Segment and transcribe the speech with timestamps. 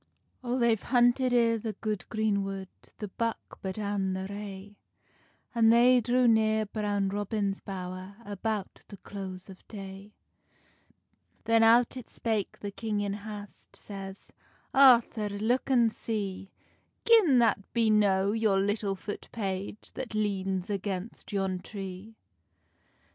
[0.43, 4.77] O they've hunted i the good green wood The buck but an the rae,
[5.53, 10.15] An they drew near Brown Robin's bowr, About the close of day.
[11.43, 14.29] Then out it spake the king in hast, Says,
[14.73, 16.49] "Arthur look an see
[17.05, 22.15] Gin that be no your little foot page That leans against yon tree."